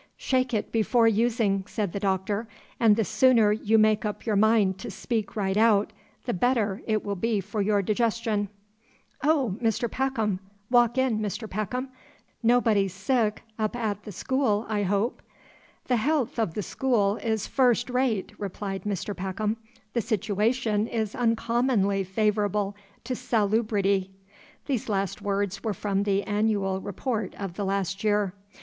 [0.17, 2.47] "Shake it before using," said the Doctor;
[2.79, 5.93] "and the sooner you make up your mind to speak right out,
[6.25, 8.49] the better it will be for your digestion."
[9.23, 9.87] "Oh, Mr.
[9.91, 10.39] Peckham!
[10.71, 11.47] Walk in, Mr.
[11.47, 11.89] Peckham!
[12.41, 15.21] Nobody sick up at the school, I hope?"
[15.85, 19.15] "The haalth of the school is fust rate," replied Mr.
[19.15, 19.57] Peckham.
[19.93, 24.09] "The sitooation is uncommonly favorable to saloobrity."
[24.65, 28.33] (These last words were from the Annual Report of the past year.)